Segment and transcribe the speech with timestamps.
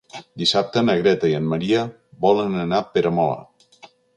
[0.43, 1.83] Dissabte na Greta i en Maria
[2.27, 3.89] volen anar a Peramola.